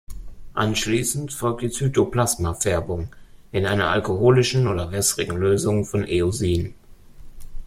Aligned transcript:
Anschließend 0.55 1.31
folgt 1.31 1.61
die 1.61 1.69
Zytoplasma-Färbung 1.69 3.09
in 3.51 3.67
einer 3.67 3.91
alkoholischen 3.91 4.65
oder 4.67 4.91
wässrigen 4.91 5.37
Lösung 5.37 5.85
von 5.85 6.07
Eosin. 6.07 6.73